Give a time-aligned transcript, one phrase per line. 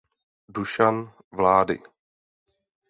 [0.47, 1.79] Dušan vlády.